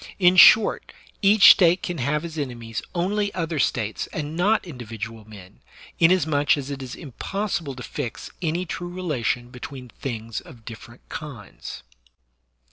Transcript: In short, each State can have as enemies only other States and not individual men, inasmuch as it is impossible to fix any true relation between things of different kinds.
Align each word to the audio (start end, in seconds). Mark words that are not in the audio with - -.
In 0.17 0.35
short, 0.35 0.93
each 1.21 1.51
State 1.51 1.83
can 1.83 1.99
have 1.99 2.25
as 2.25 2.35
enemies 2.35 2.81
only 2.95 3.31
other 3.35 3.59
States 3.59 4.07
and 4.07 4.35
not 4.35 4.65
individual 4.65 5.29
men, 5.29 5.59
inasmuch 5.99 6.57
as 6.57 6.71
it 6.71 6.81
is 6.81 6.95
impossible 6.95 7.75
to 7.75 7.83
fix 7.83 8.31
any 8.41 8.65
true 8.65 8.89
relation 8.89 9.51
between 9.51 9.89
things 9.89 10.41
of 10.41 10.65
different 10.65 11.07
kinds. 11.09 11.83